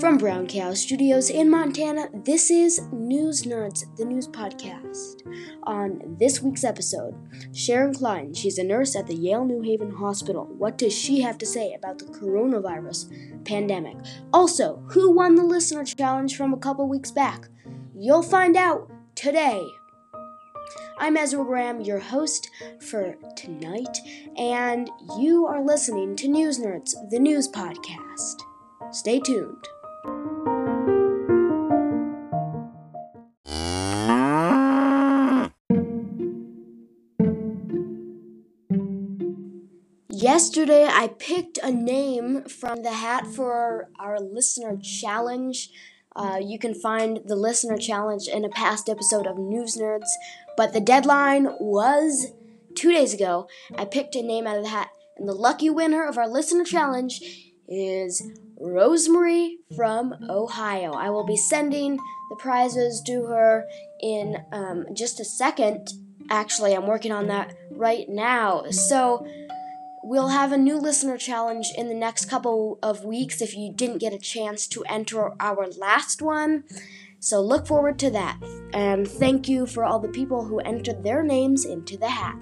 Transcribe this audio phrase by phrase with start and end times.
[0.00, 5.22] From Brown Cow Studios in Montana, this is News Nerds, the news podcast.
[5.64, 7.16] On this week's episode,
[7.52, 10.44] Sharon Klein, she's a nurse at the Yale New Haven Hospital.
[10.56, 13.96] What does she have to say about the coronavirus pandemic?
[14.32, 17.48] Also, who won the listener challenge from a couple weeks back?
[17.96, 19.66] You'll find out today.
[21.00, 22.48] I'm Ezra Graham, your host
[22.80, 23.98] for tonight,
[24.36, 24.88] and
[25.18, 28.36] you are listening to News Nerds, the news podcast.
[28.92, 29.66] Stay tuned.
[40.28, 45.70] Yesterday, I picked a name from the hat for our listener challenge.
[46.14, 50.10] Uh, you can find the listener challenge in a past episode of News Nerds,
[50.54, 52.26] but the deadline was
[52.74, 53.48] two days ago.
[53.78, 56.64] I picked a name out of the hat, and the lucky winner of our listener
[56.64, 57.22] challenge
[57.66, 58.22] is
[58.60, 60.92] Rosemary from Ohio.
[60.92, 63.66] I will be sending the prizes to her
[64.02, 65.88] in um, just a second.
[66.28, 68.64] Actually, I'm working on that right now.
[68.70, 69.26] So,
[70.08, 73.98] we'll have a new listener challenge in the next couple of weeks if you didn't
[73.98, 76.64] get a chance to enter our last one.
[77.20, 78.40] So, look forward to that.
[78.72, 82.36] And thank you for all the people who entered their names into the hat.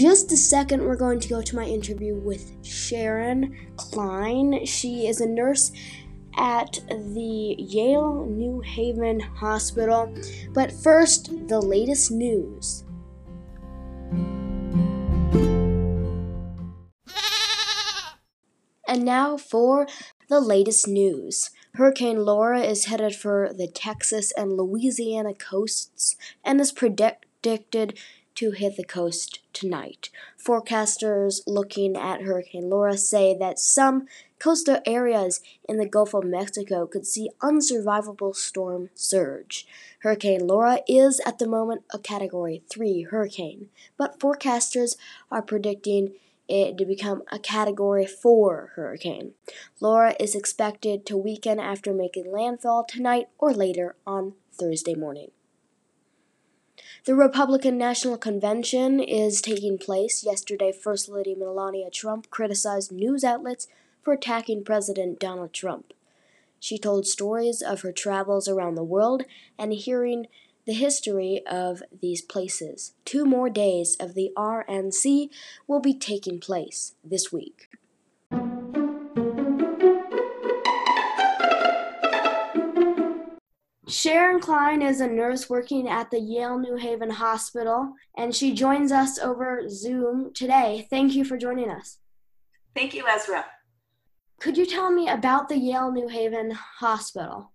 [0.00, 4.64] Just a second, we're going to go to my interview with Sharon Klein.
[4.64, 5.72] She is a nurse
[6.38, 10.14] at the Yale New Haven Hospital.
[10.54, 12.82] But first, the latest news.
[18.88, 19.86] And now for
[20.30, 21.50] the latest news.
[21.74, 27.98] Hurricane Laura is headed for the Texas and Louisiana coasts and is predicted
[28.40, 30.08] to hit the coast tonight.
[30.42, 34.06] Forecasters looking at Hurricane Laura say that some
[34.38, 39.66] coastal areas in the Gulf of Mexico could see unsurvivable storm surge.
[39.98, 43.68] Hurricane Laura is at the moment a Category 3 hurricane,
[43.98, 44.96] but forecasters
[45.30, 46.14] are predicting
[46.48, 49.34] it to become a Category 4 hurricane.
[49.80, 55.30] Laura is expected to weaken after making landfall tonight or later on Thursday morning.
[57.06, 60.22] The Republican National Convention is taking place.
[60.22, 63.66] Yesterday, First Lady Melania Trump criticized news outlets
[64.02, 65.94] for attacking President Donald Trump.
[66.58, 69.22] She told stories of her travels around the world
[69.58, 70.26] and hearing
[70.66, 72.92] the history of these places.
[73.06, 75.30] Two more days of the RNC
[75.66, 77.70] will be taking place this week.
[83.90, 88.92] Sharon Klein is a nurse working at the Yale New Haven Hospital, and she joins
[88.92, 90.86] us over Zoom today.
[90.90, 91.98] Thank you for joining us.
[92.74, 93.44] Thank you, Ezra.
[94.40, 97.52] Could you tell me about the Yale New Haven Hospital?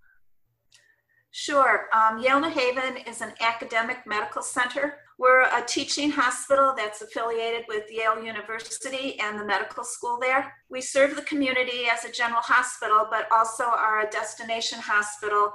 [1.32, 1.88] Sure.
[1.94, 4.98] Um, Yale New Haven is an academic medical center.
[5.18, 10.54] We're a teaching hospital that's affiliated with Yale University and the medical school there.
[10.70, 15.54] We serve the community as a general hospital, but also are a destination hospital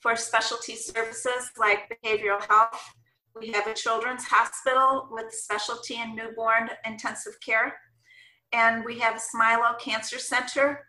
[0.00, 2.94] for specialty services like behavioral health.
[3.38, 7.74] We have a children's hospital with specialty in newborn intensive care.
[8.52, 10.84] And we have a Smilow Cancer Center.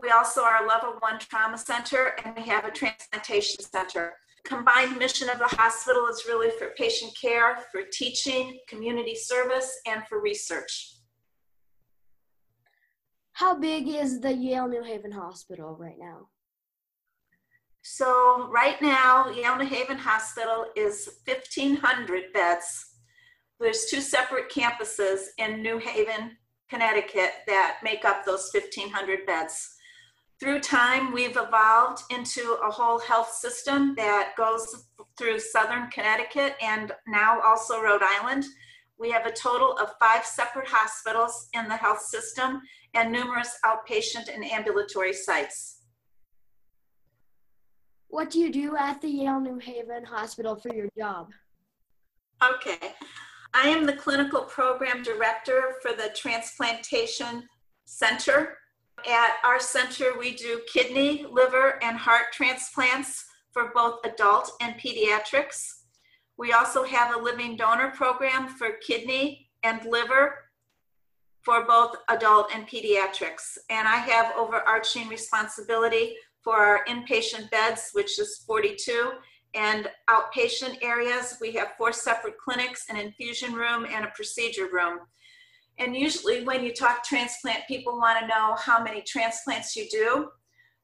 [0.00, 4.14] We also are a level one trauma center and we have a transplantation center.
[4.44, 10.06] Combined mission of the hospital is really for patient care, for teaching, community service, and
[10.06, 10.94] for research.
[13.32, 16.28] How big is the Yale New Haven Hospital right now?
[17.82, 22.96] So right now, New Haven Hospital is 1,500 beds.
[23.60, 26.36] There's two separate campuses in New Haven,
[26.68, 29.74] Connecticut that make up those 1,500 beds.
[30.40, 34.84] Through time, we've evolved into a whole health system that goes
[35.16, 38.44] through Southern Connecticut and now also Rhode Island.
[38.98, 42.60] We have a total of five separate hospitals in the health system
[42.94, 45.77] and numerous outpatient and ambulatory sites.
[48.08, 51.30] What do you do at the Yale New Haven Hospital for your job?
[52.42, 52.92] Okay.
[53.54, 57.46] I am the clinical program director for the Transplantation
[57.84, 58.56] Center.
[59.06, 65.68] At our center, we do kidney, liver, and heart transplants for both adult and pediatrics.
[66.38, 70.34] We also have a living donor program for kidney and liver
[71.42, 73.58] for both adult and pediatrics.
[73.70, 79.12] And I have overarching responsibility for our inpatient beds, which is 42,
[79.54, 81.36] and outpatient areas.
[81.40, 85.00] We have four separate clinics, an infusion room, and a procedure room.
[85.78, 90.28] And usually, when you talk transplant, people want to know how many transplants you do.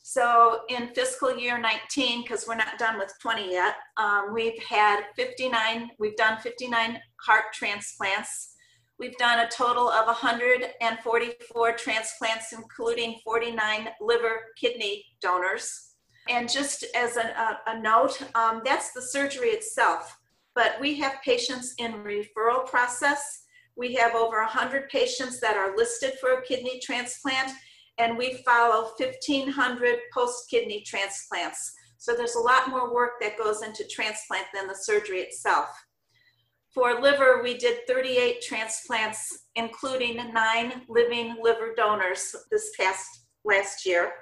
[0.02, 5.04] So, in fiscal year 19, because we're not done with 20 yet, um, we've had
[5.16, 8.53] 59, we've done 59 heart transplants.
[8.98, 15.94] We've done a total of 144 transplants, including 49 liver kidney donors.
[16.28, 20.16] And just as a, a, a note, um, that's the surgery itself.
[20.54, 23.44] But we have patients in referral process.
[23.76, 27.50] We have over 100 patients that are listed for a kidney transplant,
[27.98, 31.74] and we follow 1,500 post kidney transplants.
[31.98, 35.68] So there's a lot more work that goes into transplant than the surgery itself.
[36.74, 44.12] For liver, we did 38 transplants, including nine living liver donors this past last year.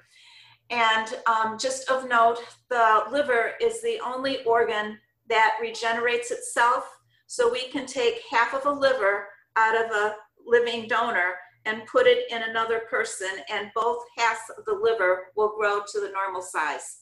[0.69, 4.99] And um, just of note, the liver is the only organ
[5.31, 6.85] that regenerates itself.
[7.27, 10.17] So we can take half of a liver out of a
[10.47, 15.55] living donor and put it in another person, and both halves of the liver will
[15.57, 17.02] grow to the normal size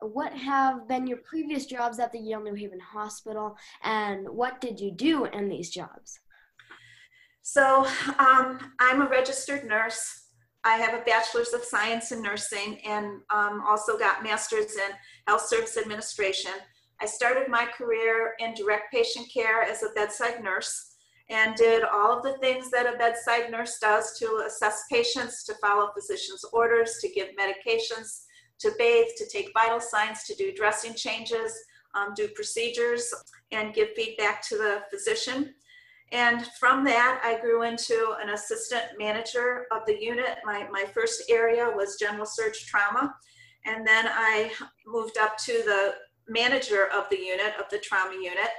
[0.00, 4.78] what have been your previous jobs at the Yale New Haven Hospital, and what did
[4.78, 6.18] you do in these jobs?
[7.42, 7.86] So,
[8.18, 10.24] um, I'm a registered nurse.
[10.64, 14.90] I have a bachelor's of science in nursing and um, also got master's in
[15.28, 16.50] health service administration.
[17.00, 20.96] I started my career in direct patient care as a bedside nurse
[21.28, 25.54] and did all of the things that a bedside nurse does to assess patients, to
[25.54, 28.25] follow physician's orders, to give medications,
[28.60, 31.52] to bathe, to take vital signs, to do dressing changes,
[31.94, 33.12] um, do procedures,
[33.52, 35.54] and give feedback to the physician.
[36.12, 40.38] And from that, I grew into an assistant manager of the unit.
[40.44, 43.14] My, my first area was general surge trauma.
[43.64, 44.52] And then I
[44.86, 45.94] moved up to the
[46.28, 48.50] manager of the unit, of the trauma unit.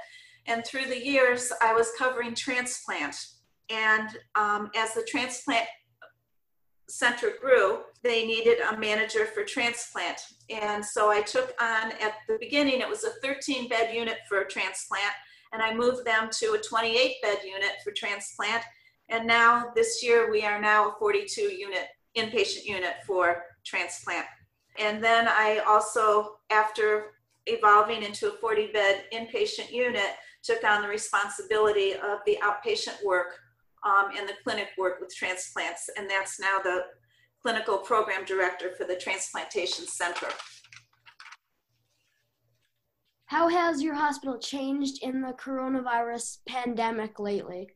[0.46, 3.16] And through the years, I was covering transplant.
[3.70, 5.66] And um, as the transplant
[6.88, 10.20] center grew, they needed a manager for transplant.
[10.50, 14.44] And so I took on, at the beginning, it was a 13 bed unit for
[14.44, 15.12] transplant,
[15.52, 18.62] and I moved them to a 28 bed unit for transplant.
[19.08, 24.26] And now this year, we are now a 42 unit inpatient unit for transplant.
[24.78, 27.12] And then I also, after
[27.46, 33.38] evolving into a 40 bed inpatient unit, took on the responsibility of the outpatient work
[33.84, 36.82] um, and the clinic work with transplants, and that's now the
[37.42, 40.28] clinical program director for the Transplantation Center.
[43.26, 47.68] How has your hospital changed in the coronavirus pandemic lately?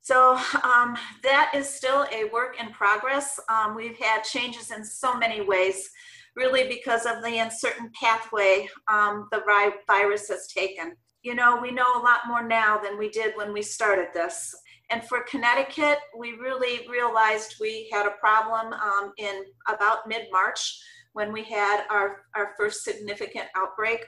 [0.00, 3.40] So um, that is still a work in progress.
[3.48, 5.88] Um, we've had changes in so many ways,
[6.36, 9.42] really because of the uncertain pathway um, the
[9.86, 10.94] virus has taken.
[11.22, 14.54] You know, we know a lot more now than we did when we started this.
[14.90, 20.78] And for Connecticut, we really realized we had a problem um, in about mid March
[21.14, 24.04] when we had our, our first significant outbreak.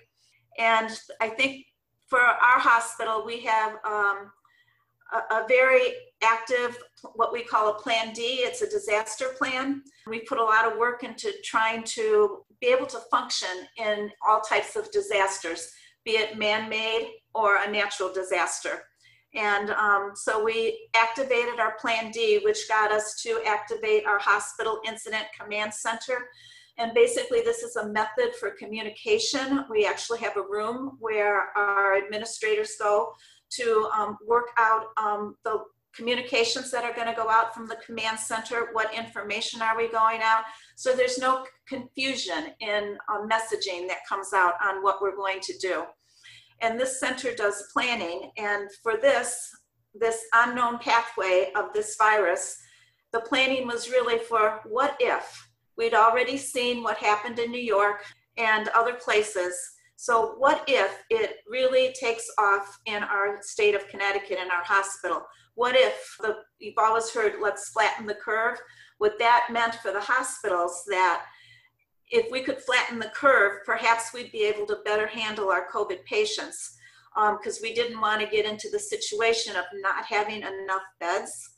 [0.58, 0.90] And
[1.20, 1.64] I think
[2.08, 4.31] for our hospital, we have um,
[5.12, 6.79] a, a, very active,
[7.14, 8.22] what we call a Plan D.
[8.40, 9.82] It's a disaster plan.
[10.06, 14.41] We put a lot of work into trying to be able to function in all
[14.41, 15.70] types of disasters,
[16.05, 18.82] be it man made or a natural disaster.
[19.36, 24.81] And um, so we activated our Plan D, which got us to activate our hospital
[24.86, 26.28] incident command center.
[26.78, 29.64] And basically, this is a method for communication.
[29.70, 33.12] We actually have a room where our administrators go
[33.50, 35.64] to um, work out um, the
[35.94, 38.69] communications that are going to go out from the command center.
[38.72, 40.44] What information are we going out?
[40.76, 45.56] So there's no confusion in uh, messaging that comes out on what we're going to
[45.58, 45.84] do.
[46.60, 48.31] And this center does planning.
[48.36, 49.51] And for this,
[49.94, 52.56] this unknown pathway of this virus,
[53.13, 55.48] the planning was really for what if?
[55.77, 58.05] We'd already seen what happened in New York
[58.36, 59.58] and other places.
[59.96, 65.22] So, what if it really takes off in our state of Connecticut in our hospital?
[65.55, 68.58] What if the, you've always heard, let's flatten the curve?
[68.98, 71.25] What that meant for the hospitals that
[72.10, 76.05] if we could flatten the curve, perhaps we'd be able to better handle our COVID
[76.05, 76.77] patients
[77.15, 81.55] because um, we didn't want to get into the situation of not having enough beds,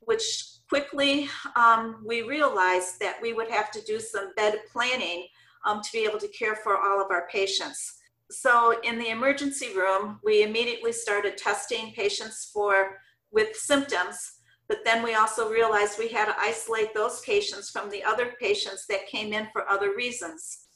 [0.00, 5.26] which quickly um, we realized that we would have to do some bed planning
[5.64, 7.94] um, to be able to care for all of our patients.
[8.30, 12.98] So in the emergency room, we immediately started testing patients for
[13.30, 14.37] with symptoms
[14.68, 18.86] But then we also realized we had to isolate those patients from the other patients
[18.88, 20.66] that came in for other reasons.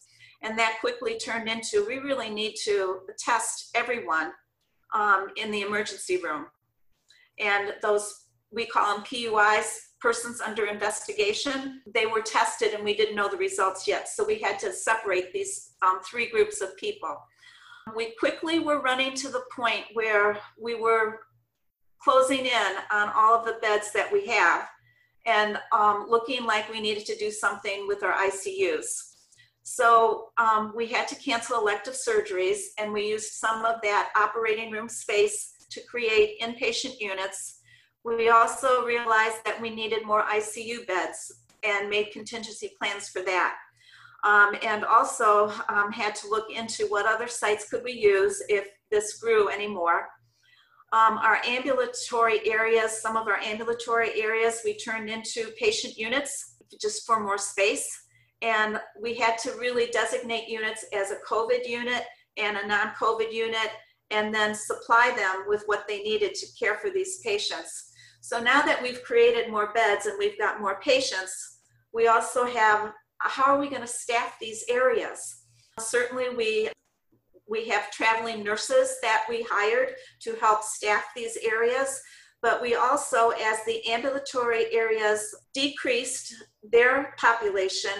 [0.42, 4.32] And that quickly turned into we really need to test everyone
[4.94, 6.46] um, in the emergency room.
[7.38, 13.14] And those, we call them PUIs, persons under investigation, they were tested and we didn't
[13.14, 14.08] know the results yet.
[14.08, 17.16] So we had to separate these um, three groups of people.
[17.96, 21.20] We quickly were running to the point where we were
[22.02, 24.68] closing in on all of the beds that we have
[25.26, 29.12] and um, looking like we needed to do something with our ICUs.
[29.62, 34.72] So um, we had to cancel elective surgeries and we used some of that operating
[34.72, 37.60] room space to create inpatient units.
[38.04, 43.56] We also realized that we needed more ICU beds and made contingency plans for that.
[44.24, 48.68] Um, and also um, had to look into what other sites could we use if
[48.90, 50.08] this grew anymore.
[50.92, 57.06] Um, our ambulatory areas, some of our ambulatory areas, we turned into patient units just
[57.06, 57.88] for more space.
[58.42, 62.04] And we had to really designate units as a COVID unit
[62.36, 63.70] and a non COVID unit,
[64.10, 67.92] and then supply them with what they needed to care for these patients.
[68.20, 71.60] So now that we've created more beds and we've got more patients,
[71.92, 75.44] we also have how are we going to staff these areas?
[75.78, 76.68] Certainly, we
[77.48, 82.00] we have traveling nurses that we hired to help staff these areas,
[82.40, 87.92] but we also, as the ambulatory areas decreased their population,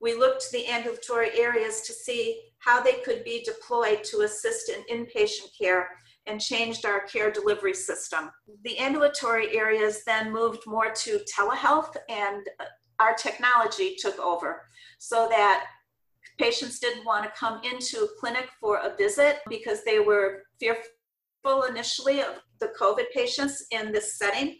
[0.00, 4.70] we looked to the ambulatory areas to see how they could be deployed to assist
[4.70, 5.88] in inpatient care
[6.26, 8.30] and changed our care delivery system.
[8.64, 12.64] The ambulatory areas then moved more to telehealth and uh,
[12.98, 14.62] our technology took over
[14.98, 15.66] so that
[16.38, 21.64] Patients didn't want to come into a clinic for a visit because they were fearful
[21.68, 24.56] initially of the COVID patients in this setting.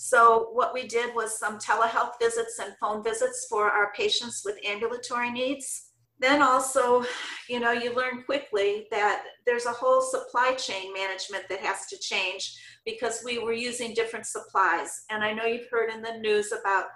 [0.00, 4.64] So, what we did was some telehealth visits and phone visits for our patients with
[4.64, 5.90] ambulatory needs.
[6.20, 7.04] Then, also,
[7.48, 11.98] you know, you learn quickly that there's a whole supply chain management that has to
[11.98, 15.04] change because we were using different supplies.
[15.10, 16.86] And I know you've heard in the news about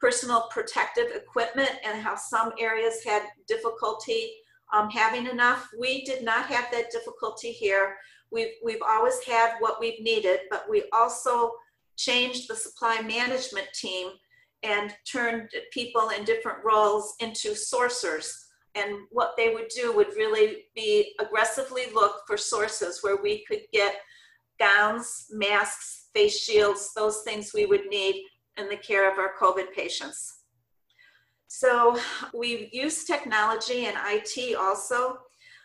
[0.00, 4.30] personal protective equipment and how some areas had difficulty
[4.72, 5.68] um, having enough.
[5.78, 7.96] We did not have that difficulty here.
[8.30, 11.52] We've, we've always had what we've needed, but we also
[11.96, 14.08] changed the supply management team
[14.62, 18.32] and turned people in different roles into sourcers.
[18.74, 23.60] And what they would do would really be aggressively look for sources where we could
[23.72, 23.96] get
[24.58, 28.24] gowns, masks, face shields, those things we would need
[28.58, 30.38] in the care of our COVID patients.
[31.48, 31.98] So
[32.32, 35.18] we use technology and IT also.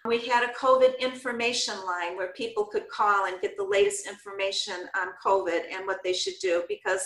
[0.05, 4.87] We had a COVID information line where people could call and get the latest information
[4.95, 7.01] on COVID and what they should do because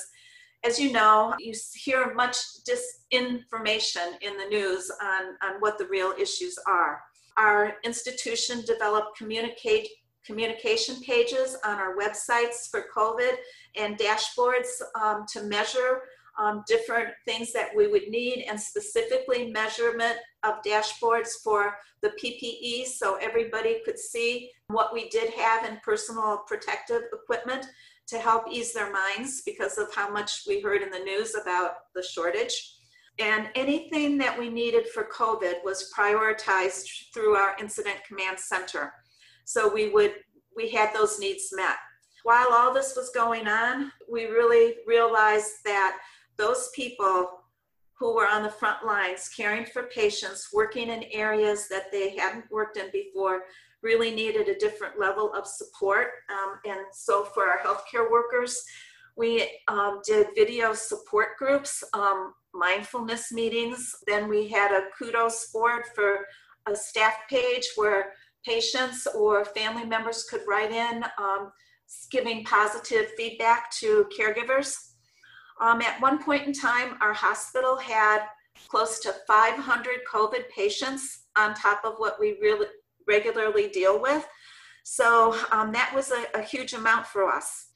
[0.65, 6.13] as you know, you hear much disinformation in the news on, on what the real
[6.17, 7.01] issues are.
[7.37, 9.89] Our institution developed communicate
[10.25, 13.35] communication pages on our websites for COVID
[13.75, 16.01] and dashboards um, to measure
[16.39, 22.85] um, different things that we would need and specifically measurement of dashboards for the PPE
[22.87, 27.67] so everybody could see what we did have in personal protective equipment
[28.07, 31.75] to help ease their minds because of how much we heard in the news about
[31.95, 32.77] the shortage.
[33.19, 38.93] And anything that we needed for COVID was prioritized through our incident command center.
[39.45, 40.13] So we would,
[40.55, 41.75] we had those needs met.
[42.23, 45.97] While all this was going on, we really realized that
[46.37, 47.29] those people
[47.99, 52.51] who were on the front lines caring for patients, working in areas that they hadn't
[52.51, 53.43] worked in before,
[53.81, 56.07] really needed a different level of support.
[56.29, 58.61] Um, and so for our healthcare workers,
[59.15, 63.93] we um, did video support groups, um, mindfulness meetings.
[64.07, 66.25] Then we had a kudos board for
[66.65, 68.13] a staff page where
[68.45, 71.51] patients or family members could write in um,
[72.11, 74.75] giving positive feedback to caregivers.
[75.61, 78.25] Um, at one point in time, our hospital had
[78.67, 82.67] close to 500 COVID patients on top of what we really
[83.07, 84.25] regularly deal with.
[84.83, 87.67] So um, that was a, a huge amount for us.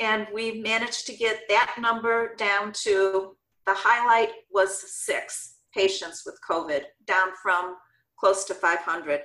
[0.00, 6.38] And we managed to get that number down to the highlight was six patients with
[6.48, 7.76] COVID, down from
[8.18, 9.20] close to 500.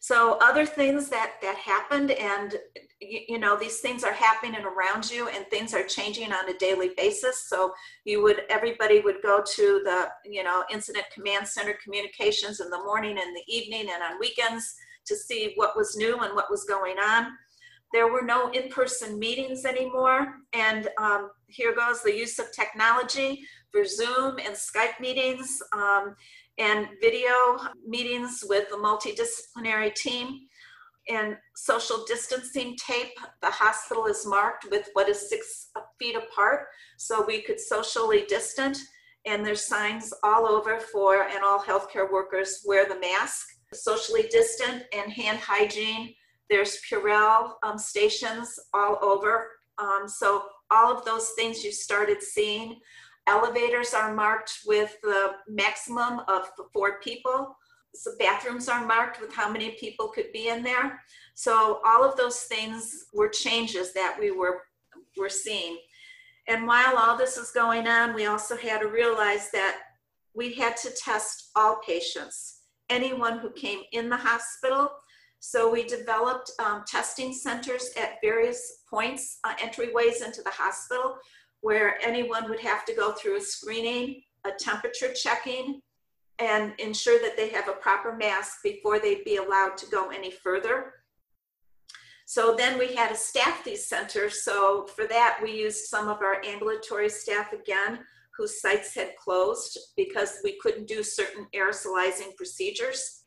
[0.00, 2.54] So other things that that happened, and
[3.00, 6.58] you, you, know these things are happening around you, and things are changing on a
[6.58, 7.48] daily basis.
[7.48, 7.72] So
[8.04, 12.78] you would everybody would go to the you know incident command center communications in the
[12.78, 14.74] morning and the evening and on weekends
[15.06, 17.32] to see what was new and what was going on.
[17.92, 20.34] There were no in person meetings anymore.
[20.52, 26.14] And um, here goes the use of technology for Zoom and Skype meetings um,
[26.58, 30.40] and video meetings with the multidisciplinary team.
[31.08, 36.66] And social distancing tape, the hospital is marked with what is six feet apart,
[36.98, 38.76] so we could socially distant.
[39.24, 44.84] And there's signs all over for, and all healthcare workers wear the mask, socially distant
[44.92, 46.14] and hand hygiene
[46.48, 49.48] there's Purell um, stations all over.
[49.78, 52.78] Um, so all of those things you started seeing.
[53.28, 57.54] Elevators are marked with the maximum of four people.
[57.94, 61.00] So bathrooms are marked with how many people could be in there.
[61.34, 64.62] So all of those things were changes that we were,
[65.16, 65.78] were seeing.
[66.48, 69.78] And while all this is going on, we also had to realize that
[70.34, 72.62] we had to test all patients.
[72.88, 74.90] Anyone who came in the hospital
[75.40, 81.16] so we developed um, testing centers at various points, uh, entryways into the hospital,
[81.60, 85.80] where anyone would have to go through a screening, a temperature checking,
[86.38, 90.30] and ensure that they have a proper mask before they'd be allowed to go any
[90.30, 90.94] further.
[92.26, 94.44] So then we had to staff these centers.
[94.44, 98.00] So for that, we used some of our ambulatory staff again,
[98.36, 103.24] whose sites had closed because we couldn't do certain aerosolizing procedures.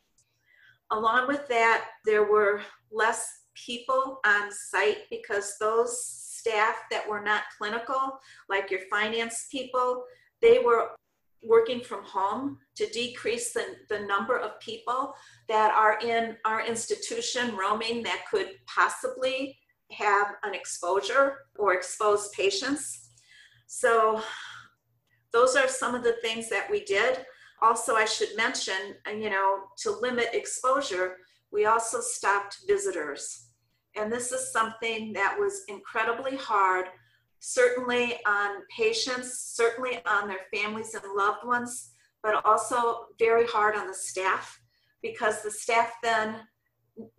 [0.92, 2.62] Along with that, there were
[2.92, 8.20] less people on site because those staff that were not clinical,
[8.50, 10.04] like your finance people,
[10.42, 10.90] they were
[11.44, 15.14] working from home to decrease the, the number of people
[15.48, 19.58] that are in our institution roaming that could possibly
[19.92, 23.10] have an exposure or expose patients.
[23.68, 24.22] So
[25.34, 27.26] those are some of the things that we did
[27.62, 31.18] also, I should mention, uh, you know, to limit exposure,
[31.52, 33.51] we also stopped visitors.
[33.96, 36.86] And this is something that was incredibly hard,
[37.40, 41.92] certainly on patients, certainly on their families and loved ones,
[42.24, 44.60] but also very hard on the staff
[45.02, 46.36] because the staff then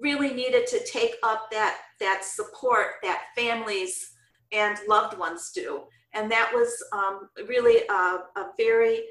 [0.01, 4.12] really needed to take up that, that support that families
[4.53, 5.83] and loved ones do.
[6.14, 7.92] And that was um, really a,
[8.37, 9.03] a very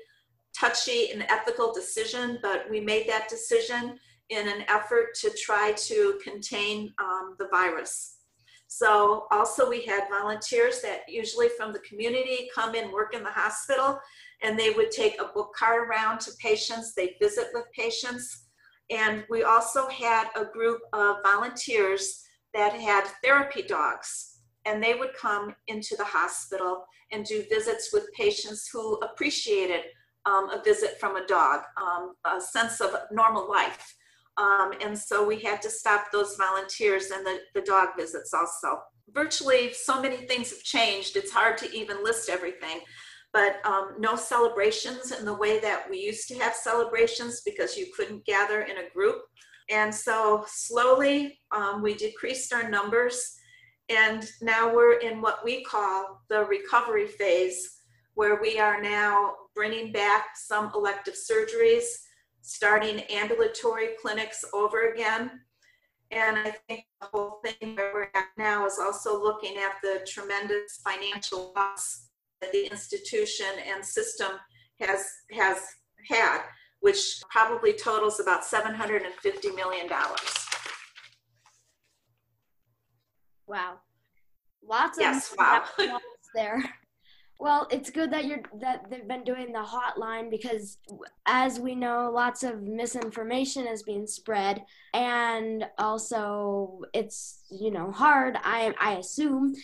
[0.57, 3.97] touchy and ethical decision, but we made that decision
[4.31, 8.17] in an effort to try to contain um, the virus.
[8.67, 13.29] So also we had volunteers that usually from the community come in, work in the
[13.29, 13.99] hospital,
[14.41, 18.47] and they would take a book card around to patients, they visit with patients.
[18.89, 25.13] And we also had a group of volunteers that had therapy dogs, and they would
[25.19, 29.81] come into the hospital and do visits with patients who appreciated
[30.25, 33.95] um, a visit from a dog, um, a sense of normal life.
[34.37, 38.81] Um, and so we had to stop those volunteers and the, the dog visits also.
[39.13, 42.79] Virtually, so many things have changed, it's hard to even list everything.
[43.33, 47.87] But um, no celebrations in the way that we used to have celebrations because you
[47.95, 49.21] couldn't gather in a group.
[49.69, 53.37] And so slowly um, we decreased our numbers.
[53.89, 57.77] And now we're in what we call the recovery phase
[58.15, 61.85] where we are now bringing back some elective surgeries,
[62.41, 65.31] starting ambulatory clinics over again.
[66.11, 70.05] And I think the whole thing where we're at now is also looking at the
[70.05, 72.09] tremendous financial loss
[72.41, 74.31] that the institution and system
[74.81, 75.59] has has
[76.09, 76.41] had,
[76.81, 79.87] which probably totals about $750 million.
[83.47, 83.79] Wow.
[84.63, 85.63] Lots of yes, wow.
[86.35, 86.63] there.
[87.41, 90.77] Well, it's good that you're that they've been doing the hotline because
[91.25, 98.37] as we know, lots of misinformation is being spread and also it's, you know, hard
[98.43, 99.55] I I assume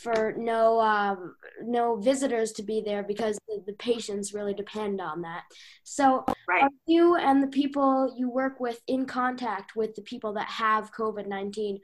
[0.00, 5.20] for no um, no visitors to be there because the, the patients really depend on
[5.20, 5.42] that.
[5.82, 6.62] So, right.
[6.62, 10.90] are you and the people you work with in contact with the people that have
[10.90, 11.80] COVID-19?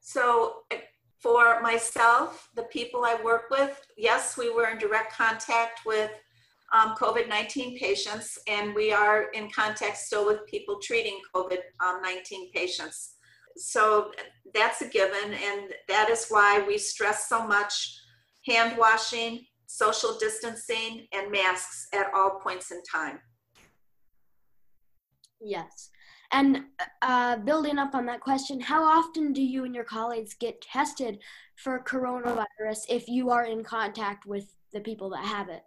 [0.00, 0.58] So,
[1.22, 6.10] for myself, the people I work with, yes, we were in direct contact with
[6.72, 11.58] um, COVID 19 patients, and we are in contact still with people treating COVID
[12.02, 13.16] 19 patients.
[13.56, 14.10] So
[14.54, 17.94] that's a given, and that is why we stress so much
[18.46, 23.20] hand washing, social distancing, and masks at all points in time.
[25.40, 25.91] Yes.
[26.32, 26.64] And
[27.02, 31.18] uh, building up on that question, how often do you and your colleagues get tested
[31.56, 35.62] for coronavirus if you are in contact with the people that have it?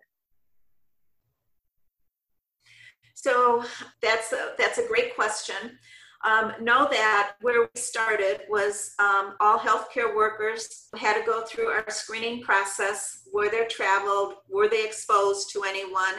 [3.14, 3.64] So
[4.02, 5.78] that's a, that's a great question.
[6.24, 11.68] Um, know that where we started was um, all healthcare workers had to go through
[11.68, 16.16] our screening process, where they traveled, were they exposed to anyone.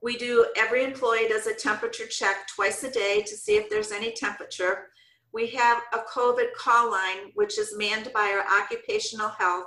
[0.00, 3.92] We do, every employee does a temperature check twice a day to see if there's
[3.92, 4.86] any temperature.
[5.32, 9.66] We have a COVID call line, which is manned by our occupational health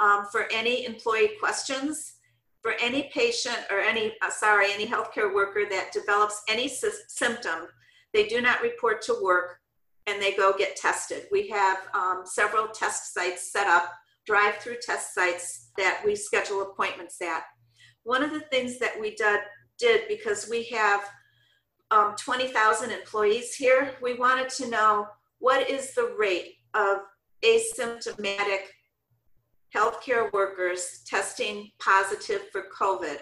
[0.00, 2.14] um, for any employee questions,
[2.62, 7.66] for any patient or any, uh, sorry, any healthcare worker that develops any sy- symptom
[8.12, 9.60] they do not report to work
[10.06, 11.26] and they go get tested.
[11.30, 13.92] We have um, several test sites set up,
[14.26, 17.42] drive through test sites that we schedule appointments at.
[18.04, 19.40] One of the things that we did,
[19.78, 21.00] did because we have
[21.90, 25.08] um, 20,000 employees here, we wanted to know
[25.38, 26.98] what is the rate of
[27.42, 28.60] asymptomatic
[29.74, 33.18] healthcare workers testing positive for COVID.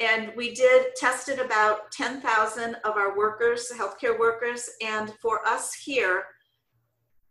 [0.00, 6.24] And we did tested about 10,000 of our workers, healthcare workers, and for us here,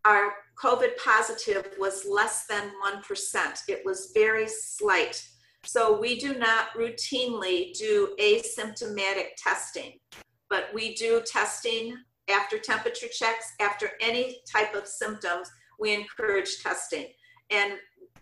[0.06, 0.32] our
[0.64, 3.62] COVID positive was less than 1%.
[3.68, 5.22] It was very slight.
[5.66, 10.00] So we do not routinely do asymptomatic testing,
[10.50, 11.96] but we do testing
[12.30, 17.08] after temperature checks, after any type of symptoms, we encourage testing.
[17.50, 17.74] And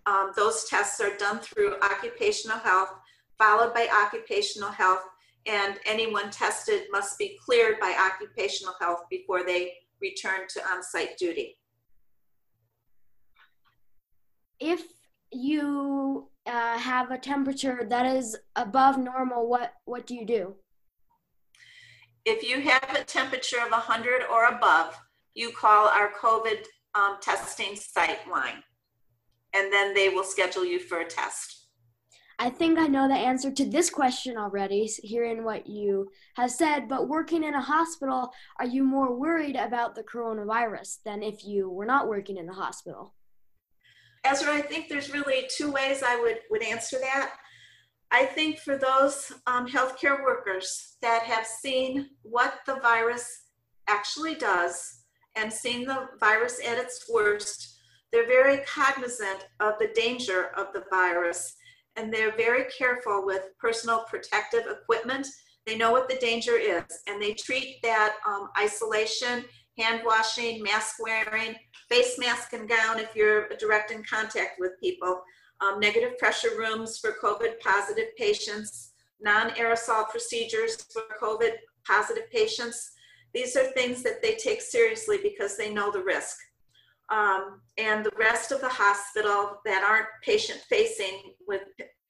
[0.05, 2.89] um, those tests are done through occupational health
[3.37, 5.03] followed by occupational health,
[5.45, 11.57] and anyone tested must be cleared by occupational health before they return to on-site duty.
[14.59, 14.83] If
[15.31, 20.55] you uh, have a temperature that is above normal, what what do you do?
[22.25, 24.99] If you have a temperature of 100 or above,
[25.33, 28.63] you call our COVID um, testing site line,
[29.53, 31.57] and then they will schedule you for a test.
[32.39, 36.87] I think I know the answer to this question already, hearing what you have said,
[36.87, 41.67] but working in a hospital, are you more worried about the coronavirus than if you
[41.67, 43.15] were not working in the hospital?
[44.27, 47.33] Ezra, I think there's really two ways I would, would answer that.
[48.11, 53.43] I think for those um, healthcare workers that have seen what the virus
[53.87, 55.03] actually does
[55.35, 57.79] and seen the virus at its worst,
[58.11, 61.55] they're very cognizant of the danger of the virus
[61.97, 65.27] and they're very careful with personal protective equipment.
[65.65, 69.43] They know what the danger is, and they treat that um, isolation,
[69.77, 71.55] hand washing, mask wearing,
[71.89, 75.21] face mask and gown if you're direct in contact with people,
[75.61, 81.51] um, negative pressure rooms for COVID positive patients, non aerosol procedures for COVID
[81.85, 82.91] positive patients.
[83.33, 86.37] These are things that they take seriously because they know the risk.
[87.09, 91.61] Um, and the rest of the hospital that aren't patient facing with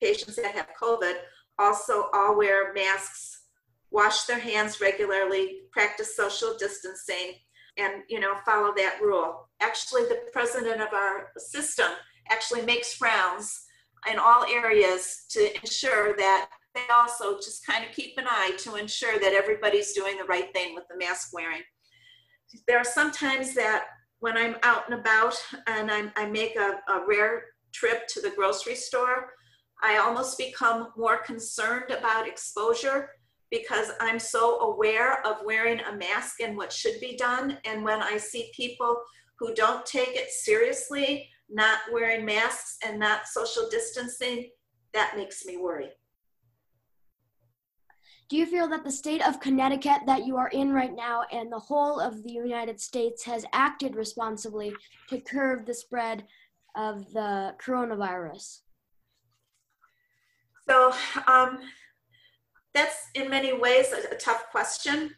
[0.02, 1.16] patients that have COVID
[1.60, 3.44] also all wear masks,
[3.92, 7.34] wash their hands regularly, practice social distancing,
[7.78, 9.48] and you know follow that rule.
[9.62, 11.88] Actually, the president of our system
[12.30, 13.66] actually makes rounds
[14.12, 18.76] in all areas to ensure that they also just kind of keep an eye to
[18.76, 21.62] ensure that everybody's doing the right thing with the mask wearing.
[22.68, 23.86] There are some times that
[24.20, 25.36] when I'm out and about
[25.68, 29.34] and I'm, i make a, a rare trip to the grocery store,
[29.84, 33.10] I almost become more concerned about exposure
[33.52, 37.58] because I'm so aware of wearing a mask and what should be done.
[37.66, 38.98] And when I see people
[39.40, 44.50] who don't take it seriously, not wearing masks and not social distancing,
[44.94, 45.90] that makes me worry.
[48.30, 51.50] Do you feel that the state of Connecticut that you are in right now and
[51.50, 54.74] the whole of the United States has acted responsibly
[55.08, 56.26] to curb the spread
[56.76, 58.60] of the coronavirus?
[60.70, 60.92] So
[61.26, 61.60] um,
[62.74, 65.12] that's in many ways a, a tough question.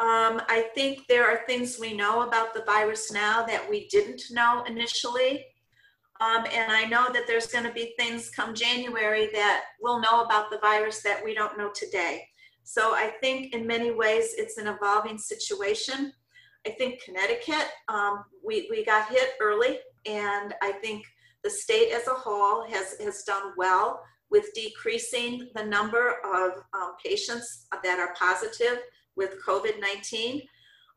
[0.00, 4.22] Um, I think there are things we know about the virus now that we didn't
[4.30, 5.44] know initially.
[6.20, 10.24] Um, and I know that there's going to be things come January that we'll know
[10.24, 12.24] about the virus that we don't know today.
[12.64, 16.12] So I think in many ways it's an evolving situation.
[16.66, 21.04] I think Connecticut, um, we, we got hit early, and I think
[21.44, 26.94] the state as a whole has, has done well with decreasing the number of um,
[27.04, 28.78] patients that are positive
[29.16, 30.42] with COVID 19.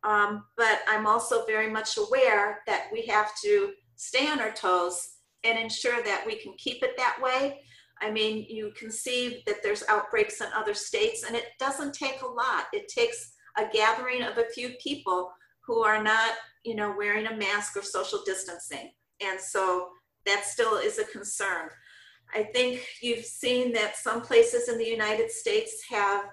[0.04, 5.16] Um, but I'm also very much aware that we have to stay on our toes
[5.44, 7.60] and ensure that we can keep it that way.
[8.02, 12.22] I mean, you can see that there's outbreaks in other states, and it doesn't take
[12.24, 12.66] a lot.
[12.74, 15.32] It takes a gathering of a few people
[15.66, 16.32] who are not,
[16.66, 18.92] you know, wearing a mask or social distancing.
[19.22, 19.90] And so
[20.26, 21.70] that still is a concern.
[22.34, 26.26] I think you've seen that some places in the United States have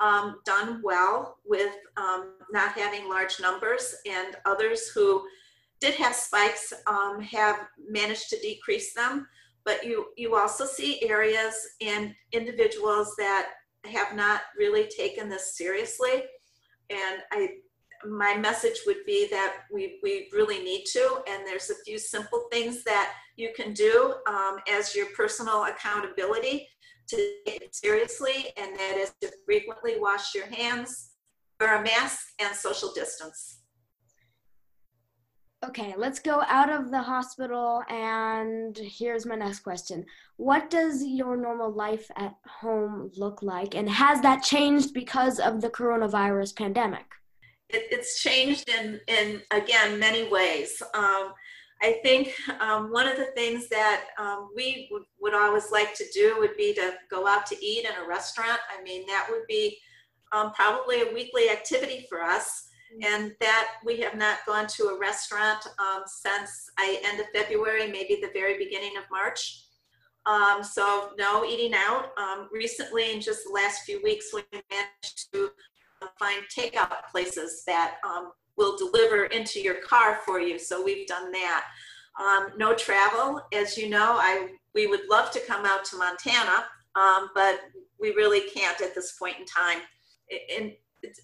[0.00, 5.22] um, done well with um, not having large numbers, and others who
[5.80, 9.26] did have spikes um, have managed to decrease them.
[9.64, 13.48] But you, you also see areas and individuals that
[13.86, 16.24] have not really taken this seriously.
[16.90, 17.48] And I,
[18.04, 22.46] my message would be that we, we really need to, and there's a few simple
[22.50, 26.68] things that you can do um, as your personal accountability
[27.08, 31.10] to take it seriously, and that is to frequently wash your hands,
[31.58, 33.60] wear a mask, and social distance.
[35.62, 40.06] Okay, let's go out of the hospital and here's my next question.
[40.38, 45.60] What does your normal life at home look like and has that changed because of
[45.60, 47.04] the coronavirus pandemic?
[47.72, 50.82] It, it's changed in, in, again, many ways.
[50.94, 51.32] Um,
[51.82, 56.04] I think um, one of the things that um, we would, would, always like to
[56.12, 58.58] do would be to go out to eat in a restaurant.
[58.76, 59.78] I mean, that would be
[60.32, 62.68] um, probably a weekly activity for us.
[62.92, 63.14] Mm-hmm.
[63.14, 67.86] And that we have not gone to a restaurant um, since I end of February,
[67.90, 69.64] maybe the very beginning of March.
[70.26, 72.10] Um, so no eating out.
[72.18, 75.50] Um, recently, in just the last few weeks, we managed to
[76.18, 77.96] find takeout places that
[78.56, 80.58] will deliver into your car for you.
[80.58, 81.64] So we've done that.
[82.20, 86.64] Um, no travel, as you know, I we would love to come out to Montana,
[86.94, 87.60] um, but
[87.98, 89.78] we really can't at this point in time.
[90.56, 90.72] And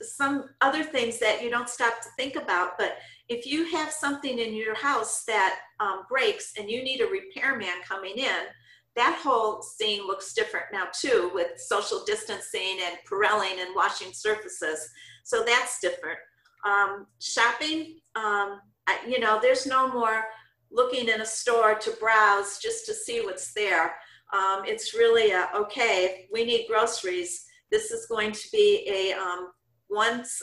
[0.00, 2.96] some other things that you don't stop to think about, but
[3.28, 7.82] if you have something in your house that um, breaks and you need a repairman
[7.86, 8.46] coming in,
[8.96, 14.90] that whole scene looks different now too with social distancing and Purelling and washing surfaces.
[15.22, 16.18] So that's different.
[16.64, 20.24] Um, shopping, um, I, you know, there's no more
[20.72, 23.96] looking in a store to browse just to see what's there.
[24.32, 27.46] Um, it's really a, okay, we need groceries.
[27.70, 29.50] This is going to be a um,
[29.90, 30.42] once,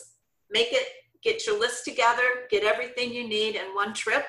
[0.52, 0.88] make it,
[1.24, 4.26] get your list together, get everything you need in one trip.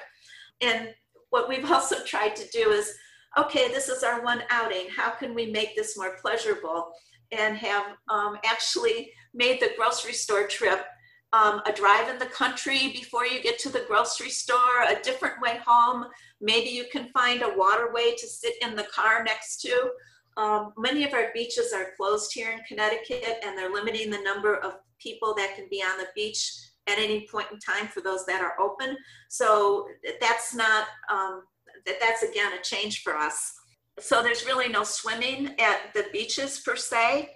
[0.60, 0.94] And
[1.30, 2.94] what we've also tried to do is,
[3.38, 4.88] okay, this is our one outing.
[4.94, 6.92] How can we make this more pleasurable?
[7.32, 10.84] And have um, actually made the grocery store trip
[11.32, 15.40] um, a drive in the country before you get to the grocery store, a different
[15.40, 16.06] way home.
[16.40, 19.90] Maybe you can find a waterway to sit in the car next to.
[20.36, 24.56] Um, many of our beaches are closed here in Connecticut and they're limiting the number
[24.56, 26.52] of people that can be on the beach
[26.86, 28.96] at any point in time for those that are open.
[29.28, 29.88] So
[30.20, 31.42] that's not, um,
[31.86, 33.52] that, that's again a change for us.
[34.00, 37.30] So there's really no swimming at the beaches per se.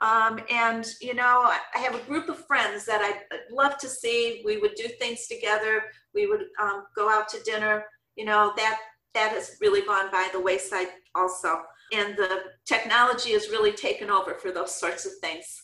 [0.00, 4.42] Um, and, you know, I have a group of friends that I'd love to see.
[4.44, 5.84] We would do things together.
[6.14, 7.84] We would um, go out to dinner.
[8.16, 8.78] You know, that,
[9.14, 11.62] that has really gone by the wayside also.
[11.92, 15.63] And the technology has really taken over for those sorts of things.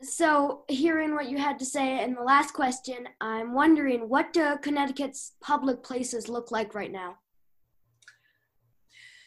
[0.00, 4.56] So, hearing what you had to say in the last question, I'm wondering what do
[4.62, 7.16] Connecticut's public places look like right now?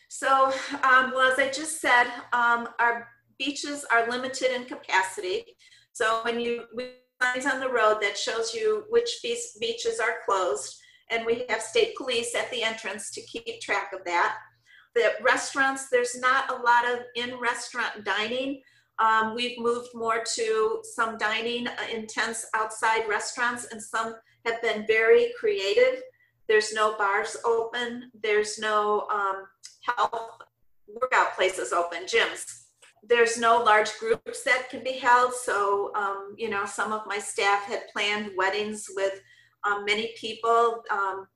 [0.07, 0.53] So,
[0.84, 3.07] um, well, as I just said, um, our
[3.38, 5.43] beaches are limited in capacity.
[5.93, 9.19] So when you we signs on the road that shows you which
[9.60, 10.77] beaches are closed,
[11.10, 14.38] and we have state police at the entrance to keep track of that.
[14.95, 18.62] The restaurants, there's not a lot of in-restaurant dining.
[19.02, 24.86] Um, we've moved more to some dining uh, intense outside restaurants, and some have been
[24.88, 26.02] very creative.
[26.48, 28.12] There's no bars open.
[28.22, 29.46] There's no um,
[29.86, 30.42] health
[30.88, 32.62] workout places open, gyms
[33.04, 35.34] there's no large groups that can be held.
[35.34, 39.20] So, um, you know, some of my staff had planned weddings with
[39.64, 40.84] um, many people.
[40.92, 41.28] Um,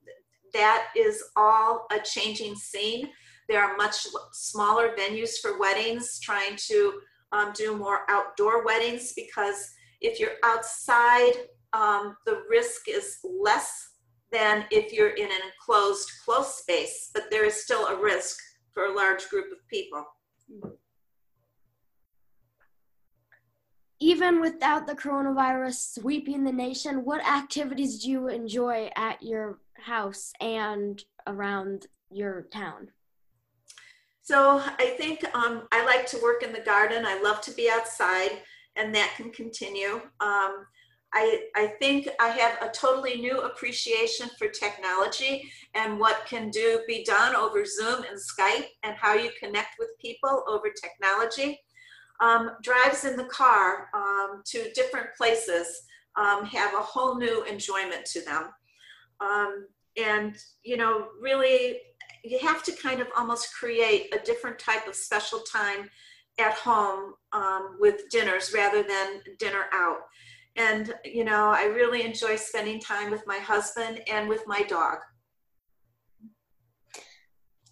[0.52, 3.08] that is all a changing scene.
[3.48, 7.00] There are much smaller venues for weddings, trying to
[7.32, 11.32] um, do more outdoor weddings because if you're outside,
[11.72, 13.90] um, the risk is less
[14.32, 18.36] than if you're in an enclosed, close space, but there is still a risk
[18.72, 20.04] for a large group of people.
[24.00, 30.32] even without the coronavirus sweeping the nation, what activities do you enjoy at your house
[30.40, 32.88] and around your town?
[34.26, 37.06] So I think um, I like to work in the garden.
[37.06, 38.42] I love to be outside,
[38.74, 40.00] and that can continue.
[40.20, 40.66] Um,
[41.14, 46.80] I, I think I have a totally new appreciation for technology and what can do
[46.88, 51.60] be done over Zoom and Skype and how you connect with people over technology
[52.20, 55.82] um, drives in the car um, to different places
[56.16, 58.48] um, have a whole new enjoyment to them.
[59.20, 61.78] Um, and, you know, really,
[62.30, 65.88] you have to kind of almost create a different type of special time
[66.38, 70.00] at home um, with dinners rather than dinner out.
[70.56, 74.98] And, you know, I really enjoy spending time with my husband and with my dog.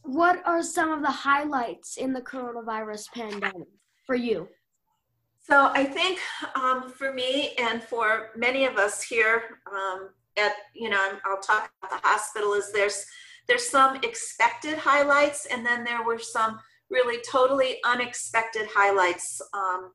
[0.03, 3.69] What are some of the highlights in the coronavirus pandemic
[4.07, 4.49] for you?
[5.41, 6.19] So I think
[6.55, 11.71] um, for me and for many of us here um, at, you know, I'll talk
[11.83, 13.07] about the hospital is there's,
[13.49, 16.59] there's some expected highlights and then there were some
[16.91, 19.41] really totally unexpected highlights.
[19.53, 19.93] Um,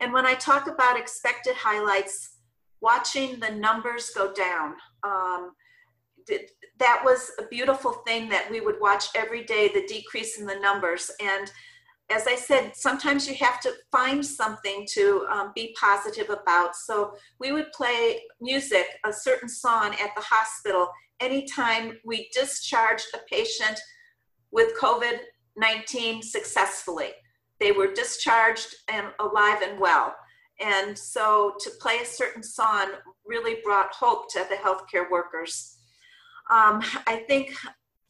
[0.00, 2.36] and when I talk about expected highlights,
[2.80, 5.52] watching the numbers go down, um,
[6.78, 10.58] that was a beautiful thing that we would watch every day, the decrease in the
[10.58, 11.10] numbers.
[11.20, 11.50] And
[12.10, 16.74] as I said, sometimes you have to find something to um, be positive about.
[16.74, 20.88] So we would play music, a certain song at the hospital
[21.20, 23.78] anytime we discharged a patient
[24.50, 25.18] with COVID
[25.56, 27.10] 19 successfully.
[27.58, 30.14] They were discharged and alive and well.
[30.60, 32.92] And so to play a certain song
[33.26, 35.78] really brought hope to the healthcare workers.
[36.50, 37.54] Um, I think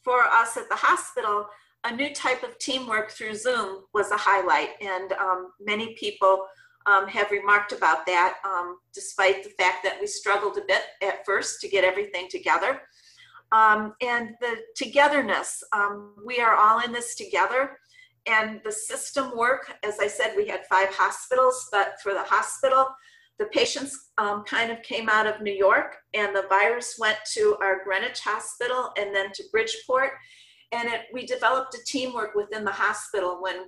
[0.03, 1.47] for us at the hospital,
[1.85, 6.47] a new type of teamwork through Zoom was a highlight, and um, many people
[6.87, 11.25] um, have remarked about that, um, despite the fact that we struggled a bit at
[11.25, 12.81] first to get everything together.
[13.53, 17.79] Um, and the togetherness, um, we are all in this together.
[18.27, 22.87] And the system work, as I said, we had five hospitals, but for the hospital,
[23.39, 27.57] the patients um, kind of came out of New York and the virus went to
[27.63, 30.11] our Greenwich hospital and then to Bridgeport.
[30.73, 33.39] And it, we developed a teamwork within the hospital.
[33.41, 33.67] When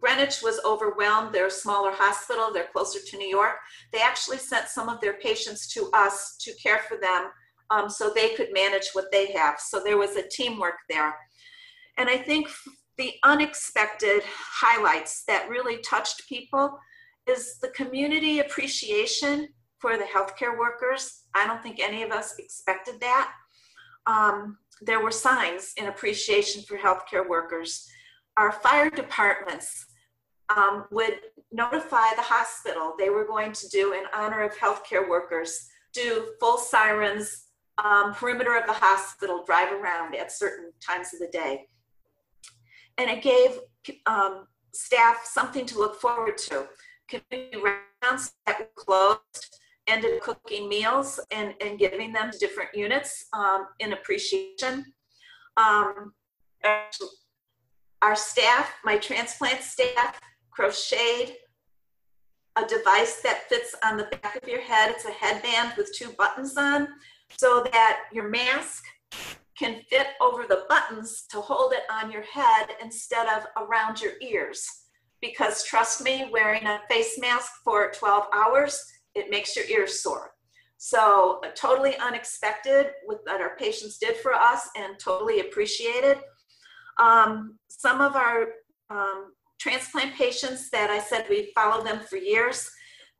[0.00, 3.56] Greenwich was overwhelmed, they're a smaller hospital, they're closer to New York.
[3.92, 7.30] They actually sent some of their patients to us to care for them
[7.70, 9.58] um, so they could manage what they have.
[9.58, 11.14] So there was a teamwork there.
[11.98, 12.48] And I think
[12.96, 16.78] the unexpected highlights that really touched people
[17.28, 21.22] is the community appreciation for the healthcare workers.
[21.34, 23.32] I don't think any of us expected that.
[24.06, 27.88] Um, there were signs in appreciation for healthcare workers.
[28.36, 29.86] Our fire departments
[30.54, 31.14] um, would
[31.52, 36.58] notify the hospital they were going to do in honor of healthcare workers, do full
[36.58, 37.44] sirens,
[37.82, 41.66] um, perimeter of the hospital, drive around at certain times of the day.
[42.98, 43.58] And it gave
[44.06, 46.66] um, staff something to look forward to.
[47.08, 53.26] Community restaurants that were closed ended cooking meals and, and giving them to different units
[53.32, 54.84] um, in appreciation.
[55.56, 56.12] Um,
[58.02, 60.20] our staff, my transplant staff,
[60.50, 61.36] crocheted
[62.56, 64.90] a device that fits on the back of your head.
[64.90, 66.88] It's a headband with two buttons on
[67.36, 68.84] so that your mask
[69.58, 74.12] can fit over the buttons to hold it on your head instead of around your
[74.20, 74.66] ears.
[75.20, 80.32] Because trust me, wearing a face mask for 12 hours, it makes your ears sore.
[80.76, 86.18] So uh, totally unexpected with that our patients did for us and totally appreciated.
[86.98, 88.46] Um, some of our
[88.90, 92.70] um, transplant patients that I said we followed them for years,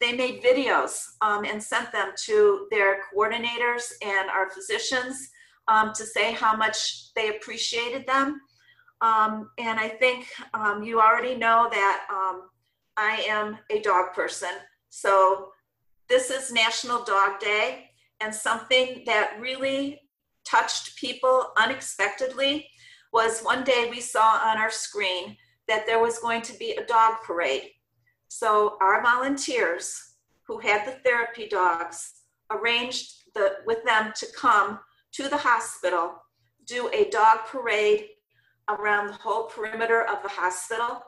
[0.00, 5.30] they made videos um, and sent them to their coordinators and our physicians
[5.68, 8.40] um, to say how much they appreciated them.
[9.00, 12.06] Um, and I think um, you already know that
[12.96, 14.50] I am a dog person.
[14.90, 15.48] So
[16.08, 17.90] this is National Dog Day
[18.20, 20.00] and something that really
[20.44, 22.66] touched people unexpectedly
[23.12, 25.36] was one day we saw on our screen
[25.68, 27.70] that there was going to be a dog parade.
[28.28, 32.12] So our volunteers who had the therapy dogs
[32.50, 34.80] arranged the, with them to come
[35.12, 36.16] to the hospital,
[36.66, 38.08] do a dog parade
[38.68, 41.02] around the whole perimeter of the hospital.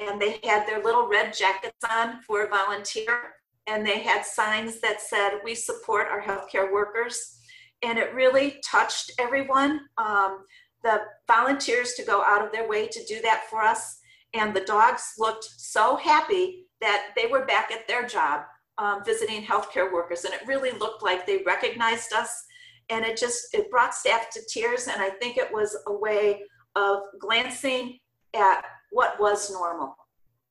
[0.00, 3.34] And they had their little red jackets on for a volunteer.
[3.66, 7.38] And they had signs that said, We support our healthcare workers.
[7.82, 9.80] And it really touched everyone.
[9.98, 10.44] Um,
[10.82, 13.98] the volunteers to go out of their way to do that for us.
[14.34, 18.42] And the dogs looked so happy that they were back at their job
[18.78, 20.24] um, visiting healthcare workers.
[20.24, 22.46] And it really looked like they recognized us
[22.92, 26.42] and it just it brought staff to tears and i think it was a way
[26.76, 27.98] of glancing
[28.34, 29.94] at what was normal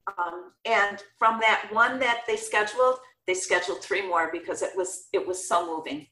[0.08, 2.98] um, and from that one that they scheduled
[3.28, 6.08] they scheduled three more because it was it was so moving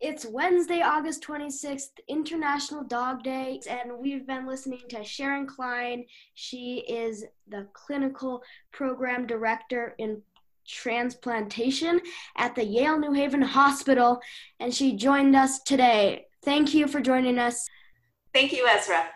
[0.00, 6.04] it's Wednesday, August 26th, International Dog Day, and we've been listening to Sharon Klein.
[6.34, 10.22] She is the clinical program director in
[10.68, 12.00] transplantation
[12.36, 14.20] at the Yale New Haven Hospital,
[14.60, 16.26] and she joined us today.
[16.44, 17.66] Thank you for joining us.
[18.32, 19.08] Thank you, Ezra.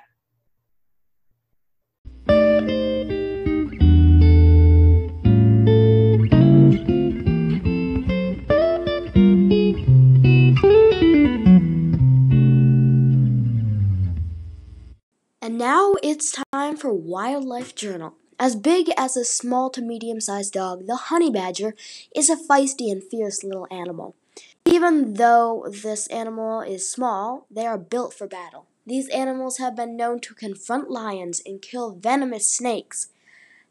[15.53, 18.15] And now it's time for Wildlife Journal.
[18.39, 21.75] As big as a small to medium sized dog, the honey badger
[22.17, 24.17] is a feisty and fierce little animal.
[24.65, 28.65] Even though this animal is small, they are built for battle.
[28.87, 33.11] These animals have been known to confront lions and kill venomous snakes.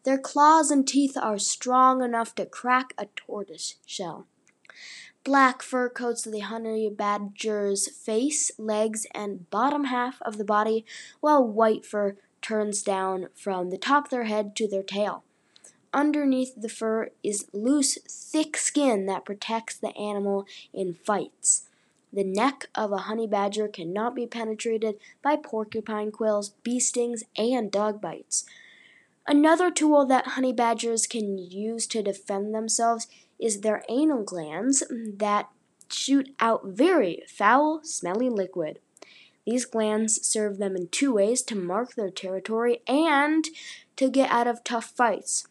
[0.04, 4.28] Their claws and teeth are strong enough to crack a tortoise shell.
[5.24, 10.84] Black fur coats the honey badger's face, legs, and bottom half of the body,
[11.20, 15.24] while white fur turns down from the top of their head to their tail.
[15.94, 21.68] Underneath the fur is loose, thick skin that protects the animal in fights.
[22.12, 27.72] The neck of a honey badger cannot be penetrated by porcupine quills, bee stings, and
[27.72, 28.46] dog bites.
[29.28, 33.08] Another tool that honey badgers can use to defend themselves
[33.42, 35.50] is their anal glands that
[35.89, 38.80] shoot out very foul, smelly liquid.
[39.46, 43.46] These glands serve them in two ways to mark their territory and
[43.96, 45.48] to get out of tough fights.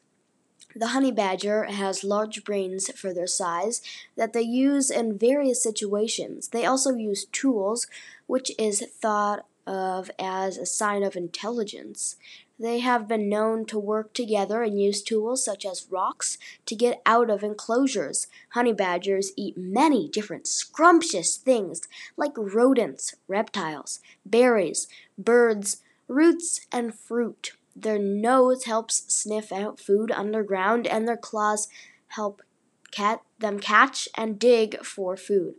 [0.74, 3.82] The honey badger has large brains for their size
[4.16, 6.48] that they use in various situations.
[6.48, 7.88] They also use tools,
[8.26, 12.16] which is thought of as a sign of intelligence.
[12.60, 16.36] They have been known to work together and use tools such as rocks
[16.66, 18.26] to get out of enclosures.
[18.50, 21.80] Honey badgers eat many different scrumptious things
[22.18, 27.52] like rodents, reptiles, berries, birds, roots, and fruit.
[27.74, 31.66] Their nose helps sniff out food underground, and their claws
[32.08, 32.42] help
[32.90, 35.54] cat them catch and dig for food.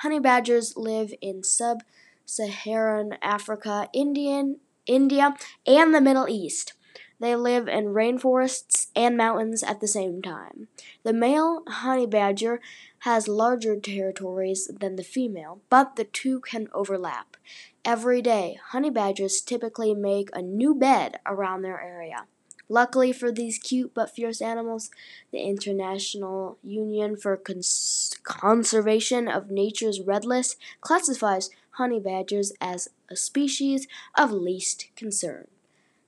[0.00, 1.82] Honey badgers live in sub
[2.26, 6.74] Saharan Africa, Indian, India, and the Middle East.
[7.20, 10.66] They live in rainforests and mountains at the same time.
[11.04, 12.60] The male honey badger
[13.00, 17.36] has larger territories than the female, but the two can overlap.
[17.84, 22.26] Every day, honey badgers typically make a new bed around their area.
[22.68, 24.90] Luckily for these cute but fierce animals,
[25.30, 33.16] the International Union for Cons- Conservation of Nature's Red List classifies honey badgers as a
[33.16, 35.48] species of least concern.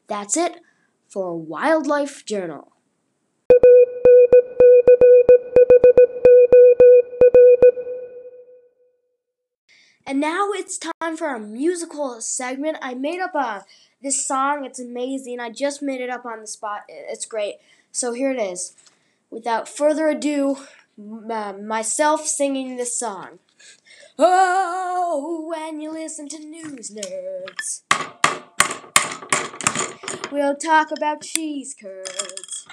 [0.06, 0.60] That's it
[1.08, 2.72] for Wildlife Journal.
[10.06, 12.76] And now it's time for a musical segment.
[12.82, 13.64] I made up a
[14.02, 14.66] this song.
[14.66, 15.40] It's amazing.
[15.40, 16.82] I just made it up on the spot.
[16.88, 17.54] It's great.
[17.90, 18.74] So here it is.
[19.30, 20.58] Without further ado,
[20.98, 23.38] uh, myself singing this song.
[24.16, 27.82] Oh, when you listen to news nerds,
[30.30, 32.66] we'll talk about cheese curds.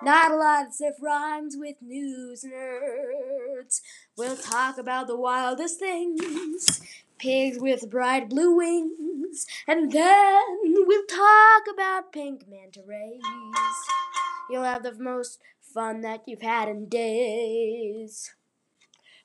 [0.00, 3.80] Not a lot stuff rhymes with news nerds.
[4.16, 6.82] We'll talk about the wildest things.
[7.18, 9.44] Pigs with bright blue wings.
[9.66, 13.20] And then we'll talk about pink manta rays.
[14.48, 15.40] You'll have the most
[15.76, 18.34] fun that you've had in days.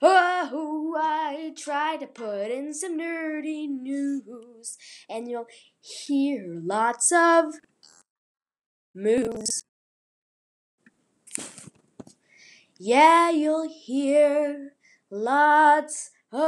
[0.02, 4.76] Oh, I try to put in some nerdy news,
[5.08, 5.46] and you'll
[5.80, 7.54] hear lots of
[8.94, 9.64] moves.
[12.78, 14.74] Yeah, you'll hear
[15.10, 16.40] lots of,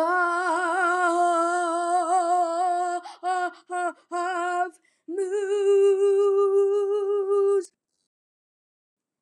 [5.09, 6.45] moves